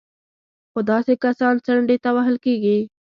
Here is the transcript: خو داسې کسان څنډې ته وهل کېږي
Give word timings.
خو 0.71 0.79
داسې 0.91 1.13
کسان 1.23 1.55
څنډې 1.65 1.97
ته 2.03 2.09
وهل 2.15 2.35
کېږي 2.45 2.77